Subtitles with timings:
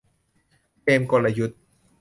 [0.83, 1.59] เกมกลยุทธ์